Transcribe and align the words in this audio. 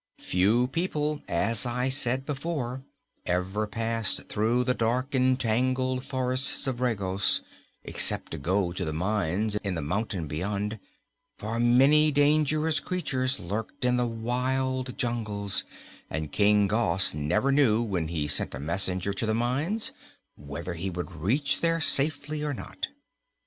Few 0.17 0.65
people, 0.69 1.21
as 1.27 1.63
I 1.63 1.89
said 1.89 2.25
before, 2.25 2.81
ever 3.27 3.67
passed 3.67 4.27
through 4.29 4.63
the 4.63 4.73
dark 4.73 5.13
and 5.13 5.39
tangled 5.39 6.03
forests 6.03 6.65
of 6.65 6.81
Regos, 6.81 7.41
except 7.83 8.31
to 8.31 8.39
go 8.39 8.71
to 8.73 8.83
the 8.83 8.93
mines 8.93 9.57
in 9.57 9.75
the 9.75 9.81
mountain 9.83 10.25
beyond, 10.27 10.79
for 11.37 11.59
many 11.59 12.11
dangerous 12.11 12.79
creatures 12.79 13.39
lurked 13.39 13.85
in 13.85 13.97
the 13.97 14.07
wild 14.07 14.97
jungles, 14.97 15.65
and 16.09 16.31
King 16.31 16.65
Gos 16.65 17.13
never 17.13 17.51
knew, 17.51 17.79
when 17.83 18.07
he 18.07 18.27
sent 18.27 18.55
a 18.55 18.59
messenger 18.59 19.13
to 19.13 19.27
the 19.27 19.35
mines, 19.35 19.91
whether 20.35 20.73
he 20.73 20.89
would 20.89 21.11
reach 21.21 21.59
there 21.61 21.79
safely 21.79 22.41
or 22.41 22.55
not. 22.55 22.87